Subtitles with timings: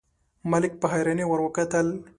[0.51, 1.87] ملک په حيرانۍ ور وکتل: